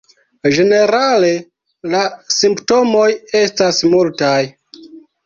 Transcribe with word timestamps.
Ĝenerale 0.53 1.27
la 1.95 2.01
simptomoj 2.37 3.05
estas 3.41 3.83
multaj. 3.93 4.39